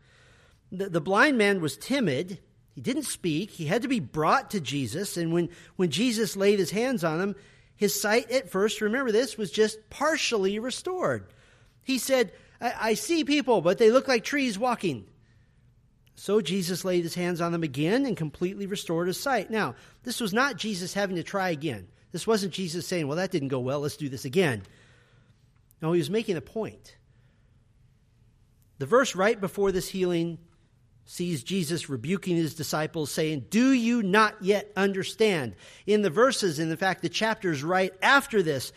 [0.72, 2.38] The, the blind man was timid.
[2.74, 3.50] He didn't speak.
[3.50, 5.16] He had to be brought to Jesus.
[5.16, 7.36] And when, when Jesus laid his hands on him,
[7.76, 11.26] his sight at first, remember this, was just partially restored.
[11.82, 15.06] He said, I, I see people, but they look like trees walking.
[16.16, 19.50] So Jesus laid his hands on them again and completely restored his sight.
[19.50, 21.86] Now, this was not Jesus having to try again.
[22.12, 24.62] This wasn't Jesus saying, Well, that didn't go well, let's do this again.
[25.80, 26.96] No, he was making a point.
[28.78, 30.38] The verse right before this healing
[31.04, 35.56] sees Jesus rebuking his disciples, saying, Do you not yet understand?
[35.86, 38.72] In the verses, in fact, the chapters right after this,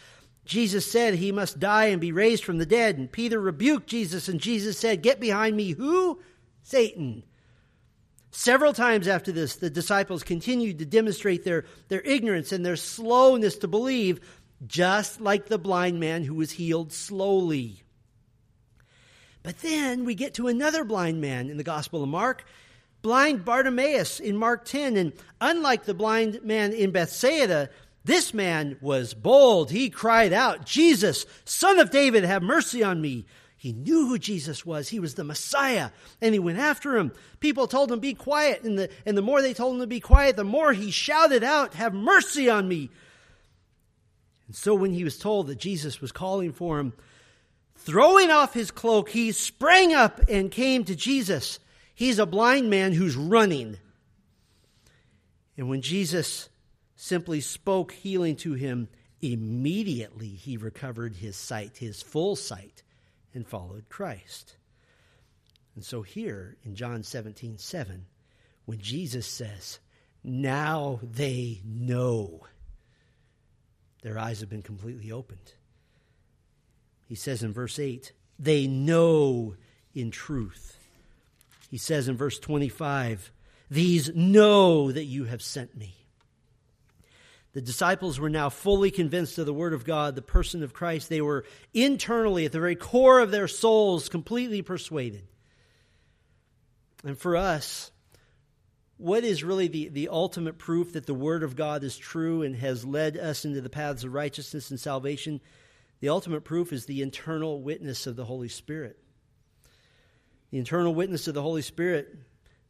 [0.45, 2.97] Jesus said he must die and be raised from the dead.
[2.97, 6.19] And Peter rebuked Jesus, and Jesus said, Get behind me, who?
[6.63, 7.23] Satan.
[8.31, 13.57] Several times after this, the disciples continued to demonstrate their, their ignorance and their slowness
[13.57, 14.21] to believe,
[14.65, 17.83] just like the blind man who was healed slowly.
[19.43, 22.45] But then we get to another blind man in the Gospel of Mark,
[23.01, 24.95] blind Bartimaeus in Mark 10.
[24.95, 27.69] And unlike the blind man in Bethsaida,
[28.05, 29.71] this man was bold.
[29.71, 33.25] He cried out, Jesus, son of David, have mercy on me.
[33.61, 34.89] He knew who Jesus was.
[34.89, 35.91] He was the Messiah.
[36.19, 37.11] And he went after him.
[37.39, 38.63] People told him, be quiet.
[38.63, 41.43] And the, and the more they told him to be quiet, the more he shouted
[41.43, 42.89] out, have mercy on me.
[44.47, 46.93] And so when he was told that Jesus was calling for him,
[47.75, 51.59] throwing off his cloak, he sprang up and came to Jesus.
[51.93, 53.77] He's a blind man who's running.
[55.55, 56.49] And when Jesus
[56.95, 58.87] simply spoke healing to him,
[59.21, 62.81] immediately he recovered his sight, his full sight
[63.33, 64.55] and followed Christ.
[65.75, 68.05] And so here in John 17, 7,
[68.65, 69.79] when Jesus says,
[70.23, 72.47] Now they know,
[74.01, 75.53] their eyes have been completely opened.
[77.07, 79.55] He says in verse 8, They know
[79.93, 80.77] in truth.
[81.69, 83.31] He says in verse 25,
[83.69, 85.95] These know that you have sent me.
[87.53, 91.09] The disciples were now fully convinced of the Word of God, the person of Christ.
[91.09, 95.27] They were internally, at the very core of their souls, completely persuaded.
[97.03, 97.91] And for us,
[98.97, 102.55] what is really the, the ultimate proof that the Word of God is true and
[102.55, 105.41] has led us into the paths of righteousness and salvation?
[105.99, 108.97] The ultimate proof is the internal witness of the Holy Spirit.
[110.51, 112.15] The internal witness of the Holy Spirit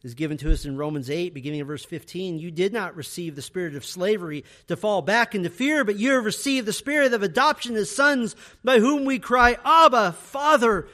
[0.03, 2.39] is given to us in Romans 8, beginning of verse 15.
[2.39, 6.13] You did not receive the spirit of slavery to fall back into fear, but you
[6.13, 10.87] have received the spirit of adoption as sons, by whom we cry, Abba, Father.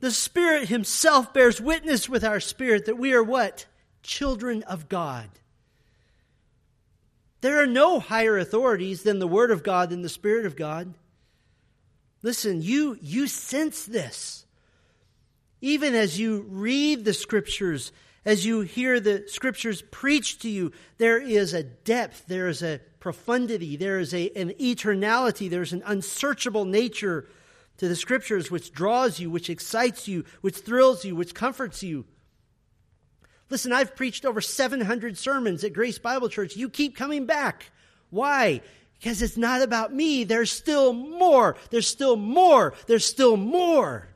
[0.00, 3.66] The Spirit Himself bears witness with our spirit that we are what?
[4.02, 5.28] Children of God.
[7.40, 10.94] There are no higher authorities than the Word of God and the Spirit of God.
[12.22, 14.46] Listen, you, you sense this.
[15.60, 17.90] Even as you read the Scriptures,
[18.24, 22.80] as you hear the scriptures preached to you, there is a depth, there is a
[23.00, 27.28] profundity, there is a, an eternality, there's an unsearchable nature
[27.76, 32.06] to the scriptures which draws you, which excites you, which thrills you, which comforts you.
[33.50, 36.56] Listen, I've preached over 700 sermons at Grace Bible Church.
[36.56, 37.70] You keep coming back.
[38.10, 38.62] Why?
[38.98, 40.24] Because it's not about me.
[40.24, 41.56] There's still more.
[41.70, 42.72] There's still more.
[42.86, 44.08] There's still more.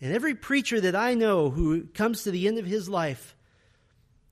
[0.00, 3.36] And every preacher that I know who comes to the end of his life,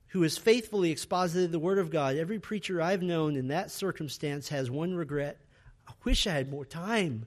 [0.07, 4.49] who has faithfully exposited the Word of God, every preacher I've known in that circumstance
[4.49, 5.39] has one regret.
[5.87, 7.25] I wish I had more time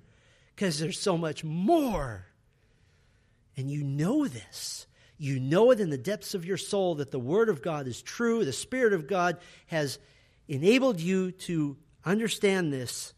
[0.55, 2.26] because there's so much more.
[3.57, 4.87] And you know this.
[5.18, 8.03] You know it in the depths of your soul that the Word of God is
[8.03, 8.45] true.
[8.45, 9.99] The Spirit of God has
[10.47, 13.14] enabled you to understand this.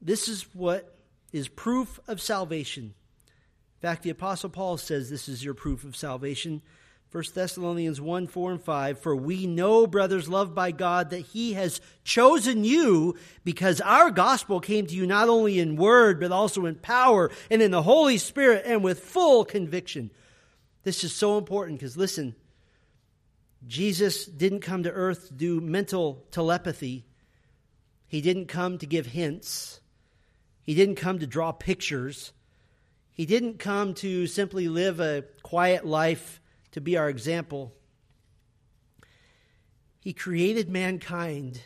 [0.00, 0.96] This is what
[1.32, 2.94] is proof of salvation
[3.84, 6.62] fact, the Apostle Paul says this is your proof of salvation.
[7.12, 8.98] 1 Thessalonians 1 4 and 5.
[8.98, 13.14] For we know, brothers loved by God, that He has chosen you
[13.44, 17.60] because our gospel came to you not only in word, but also in power and
[17.60, 20.10] in the Holy Spirit and with full conviction.
[20.84, 22.34] This is so important because listen,
[23.66, 27.04] Jesus didn't come to earth to do mental telepathy,
[28.06, 29.82] He didn't come to give hints,
[30.62, 32.32] He didn't come to draw pictures.
[33.14, 36.40] He didn't come to simply live a quiet life
[36.72, 37.72] to be our example.
[40.00, 41.60] He created mankind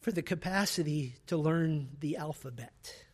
[0.00, 3.04] for the capacity to learn the alphabet.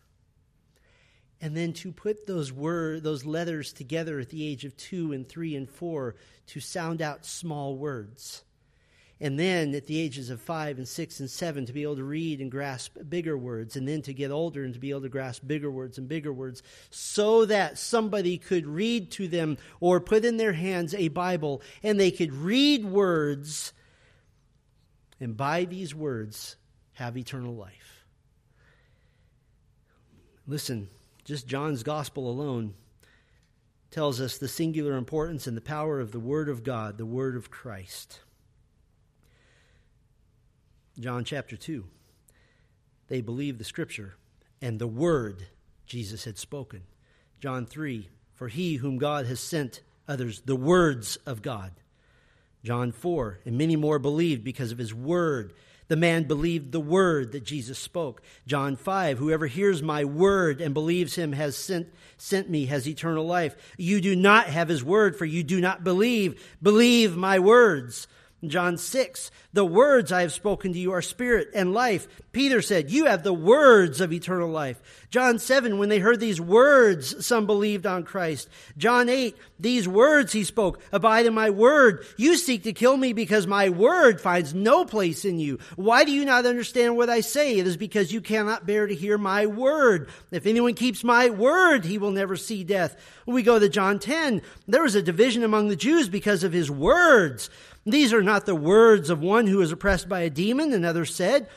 [1.41, 5.28] And then to put those word, those letters together at the age of two and
[5.28, 6.14] three and four
[6.47, 8.45] to sound out small words
[9.21, 12.05] and then at the ages of five and six and seven to be able to
[12.05, 15.09] read and grasp bigger words, and then to get older and to be able to
[15.09, 20.25] grasp bigger words and bigger words, so that somebody could read to them or put
[20.25, 23.73] in their hands a Bible and they could read words,
[25.19, 26.57] and by these words
[26.93, 28.05] have eternal life.
[30.47, 30.89] Listen,
[31.25, 32.75] just John's gospel alone
[33.91, 37.35] tells us the singular importance and the power of the Word of God, the Word
[37.35, 38.21] of Christ.
[40.99, 41.84] John chapter 2.
[43.09, 44.16] They believed the scripture
[44.62, 45.47] and the word
[45.86, 46.82] Jesus had spoken.
[47.40, 48.09] John 3.
[48.34, 51.72] For he whom God has sent others the words of God.
[52.64, 53.40] John 4.
[53.44, 55.53] And many more believed because of his word.
[55.88, 58.20] The man believed the word that Jesus spoke.
[58.47, 61.88] John 5, whoever hears my word and believes him has sent,
[62.18, 63.55] sent me has eternal life.
[63.76, 66.42] You do not have his word, for you do not believe.
[66.61, 68.09] Believe my words.
[68.51, 72.07] John 6, the words I have spoken to you are spirit and life.
[72.32, 74.80] Peter said, You have the words of eternal life.
[75.11, 78.49] John 7, when they heard these words, some believed on Christ.
[78.76, 82.05] John 8, these words he spoke, abide in my word.
[82.18, 85.59] You seek to kill me because my word finds no place in you.
[85.76, 87.59] Why do you not understand what I say?
[87.59, 90.09] It is because you cannot bear to hear my word.
[90.30, 92.97] If anyone keeps my word, he will never see death.
[93.24, 96.70] We go to John 10, there was a division among the Jews because of his
[96.70, 97.49] words.
[97.87, 101.49] These are not the words of one who is oppressed by a demon, another said.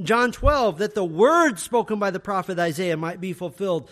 [0.00, 3.90] John 12, that the words spoken by the prophet Isaiah might be fulfilled.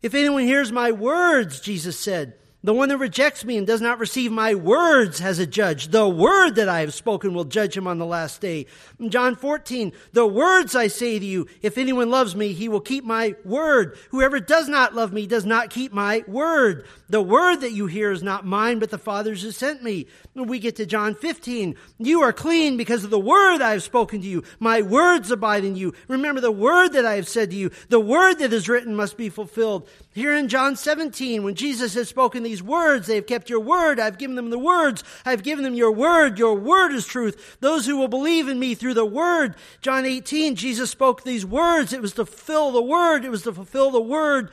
[0.00, 2.34] If anyone hears my words, Jesus said,
[2.64, 5.88] the one that rejects me and does not receive my words has a judge.
[5.88, 8.64] The word that I have spoken will judge him on the last day.
[8.98, 12.80] In John 14, the words I say to you, if anyone loves me, he will
[12.80, 13.98] keep my word.
[14.12, 16.86] Whoever does not love me does not keep my word.
[17.10, 20.06] The word that you hear is not mine, but the Father's who sent me.
[20.32, 23.82] When we get to John 15, you are clean because of the word I have
[23.82, 24.42] spoken to you.
[24.58, 25.92] My words abide in you.
[26.08, 27.70] Remember the word that I have said to you.
[27.90, 29.86] The word that is written must be fulfilled.
[30.14, 33.08] Here in John 17, when Jesus has spoken these words.
[33.08, 33.98] They have kept your word.
[33.98, 35.02] I've given them the words.
[35.26, 36.38] I've given them your word.
[36.38, 37.56] Your word is truth.
[37.58, 39.56] Those who will believe in me through the word.
[39.82, 41.92] John 18, Jesus spoke these words.
[41.92, 43.24] It was to fulfill the word.
[43.24, 44.52] It was to fulfill the word.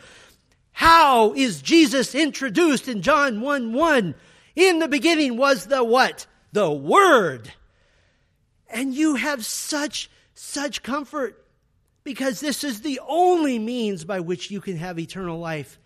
[0.72, 4.16] How is Jesus introduced in John 1 1?
[4.56, 6.26] In the beginning was the what?
[6.52, 7.54] The Word.
[8.70, 11.41] And you have such, such comfort
[12.04, 15.80] because this is the only means by which you can have eternal life.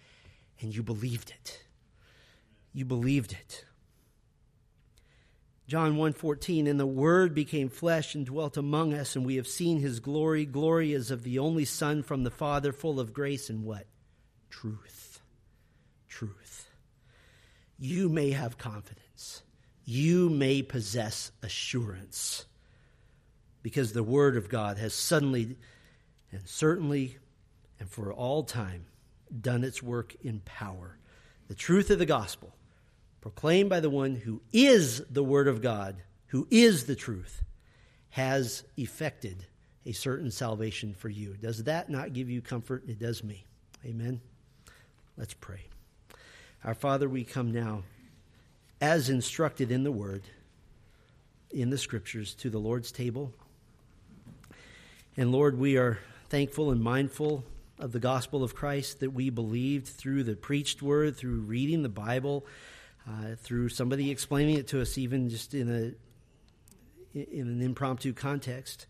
[0.62, 1.62] And you believed it.
[2.74, 3.66] You believed it.
[5.68, 9.80] John 1:14 and the word became flesh and dwelt among us and we have seen
[9.80, 13.64] his glory glory as of the only son from the father full of grace and
[13.64, 13.88] what?
[14.52, 15.22] Truth.
[16.08, 16.70] Truth.
[17.80, 19.42] You may have confidence.
[19.84, 22.46] You may possess assurance.
[23.64, 25.58] Because the word of God has suddenly
[26.32, 27.18] and certainly
[27.80, 28.86] and for all time
[29.42, 30.98] done its work in power
[31.48, 32.56] the truth of the gospel
[33.22, 35.96] proclaimed by the one who is the Word of God,
[36.28, 37.42] who is the truth,
[38.10, 39.46] has effected
[39.86, 41.36] a certain salvation for you.
[41.42, 42.84] Does that not give you comfort?
[42.88, 43.46] It does me.
[43.84, 44.22] Amen.
[45.18, 45.62] Let's pray.
[46.64, 47.82] Our Father, we come now
[48.80, 50.24] as instructed in the Word,
[51.52, 53.34] in the Scriptures, to the Lord's table.
[55.18, 56.00] And Lord, we are
[56.30, 57.44] thankful and mindful
[57.80, 61.90] of the gospel of Christ that we believed through the preached word, through reading the
[61.90, 62.46] Bible
[63.08, 65.94] uh, through somebody explaining it to us, even just in a
[67.14, 68.88] in an impromptu context.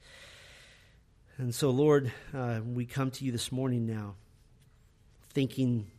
[1.37, 4.15] And so, Lord, uh, we come to you this morning now,
[5.29, 5.91] thinking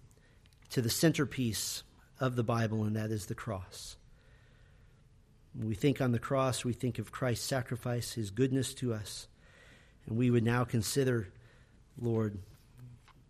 [0.71, 1.83] to the centerpiece
[2.19, 3.97] of the Bible, and that is the cross.
[5.55, 9.29] When we think on the cross, we think of Christ's sacrifice, his goodness to us.
[10.07, 11.29] And we would now consider,
[12.01, 12.39] Lord,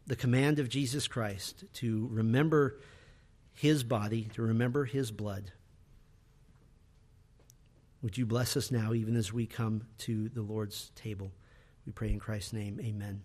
[0.06, 2.78] the command of Jesus Christ to remember
[3.54, 5.52] his body, to remember his blood.
[8.02, 11.32] Would you bless us now, even as we come to the Lord's table?
[11.86, 12.78] We pray in Christ's name.
[12.82, 13.22] Amen.